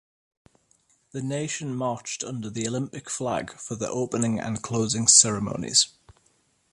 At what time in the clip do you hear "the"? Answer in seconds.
1.11-1.21, 2.49-2.67, 3.75-3.87